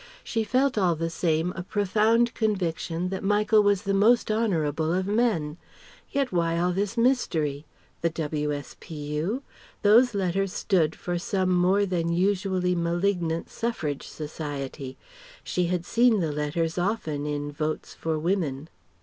She 0.23 0.43
felt 0.43 0.79
all 0.79 0.95
the 0.95 1.11
same 1.11 1.53
a 1.55 1.61
profound 1.61 2.33
conviction 2.33 3.09
that 3.09 3.23
Michael 3.23 3.61
was 3.61 3.83
the 3.83 3.93
most 3.93 4.31
honourable 4.31 4.91
of 4.91 5.05
men. 5.05 5.57
Yet 6.09 6.31
why 6.31 6.57
all 6.57 6.71
this 6.71 6.97
mystery? 6.97 7.67
The 8.01 8.09
W.S.P.U.? 8.09 9.43
Those 9.83 10.15
letters 10.15 10.53
stood 10.53 10.95
for 10.95 11.19
some 11.19 11.51
more 11.51 11.85
than 11.85 12.11
usually 12.11 12.73
malignant 12.73 13.51
Suffrage 13.51 14.07
Society. 14.07 14.97
She 15.43 15.67
had 15.67 15.85
seen 15.85 16.19
the 16.19 16.31
letters 16.31 16.79
often 16.79 17.27
in 17.27 17.51
"Votes 17.51 17.93
for 17.93 18.17
Women."... 18.17 18.69